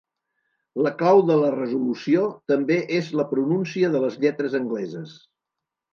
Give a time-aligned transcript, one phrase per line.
[0.85, 5.15] La clau de la resolució també és la pronúncia de les lletres angleses.